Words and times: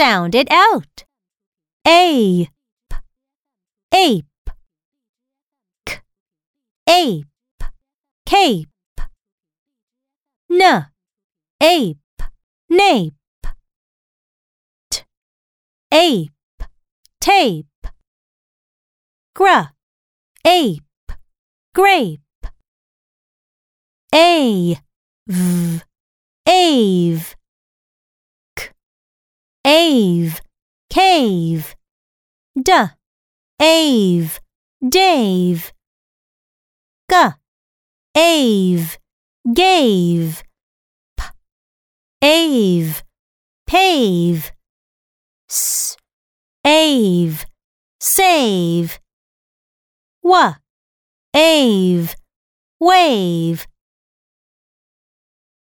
Sound 0.00 0.34
it 0.34 0.50
out. 0.50 1.04
Ape, 1.86 2.48
ape, 3.92 4.24
k, 5.84 6.00
ape, 6.88 7.26
cape, 8.24 8.68
n, 10.50 10.86
ape, 11.60 11.98
nape, 12.70 13.14
t, 14.90 15.02
ape, 15.92 16.32
tape, 17.20 17.86
gr, 19.34 19.68
ape, 20.46 21.12
grape, 21.74 22.46
a, 24.14 24.78
v, 25.26 25.82
ave, 26.46 27.36
ave, 30.00 30.40
cave, 30.88 31.74
d, 32.56 32.72
ave, 33.60 34.40
Dave, 34.82 35.72
g, 37.10 37.14
ave, 38.16 38.96
gave, 39.52 40.42
p, 41.18 41.24
ave, 42.22 43.02
pave, 43.66 44.52
s, 45.50 45.98
ave, 46.64 47.44
save, 48.00 48.98
w, 50.24 50.54
ave, 51.34 52.14
wave. 52.80 53.66